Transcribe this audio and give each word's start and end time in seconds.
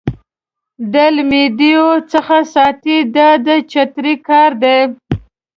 د 0.93 0.95
لمدېدو 1.15 1.87
څخه 2.11 2.37
ساتي 2.53 2.97
دا 3.15 3.29
د 3.45 3.47
چترۍ 3.71 4.15
کار 4.27 4.51
دی. 4.63 4.79